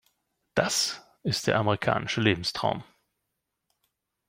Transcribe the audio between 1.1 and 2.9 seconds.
ist der amerikanische Lebenstraum.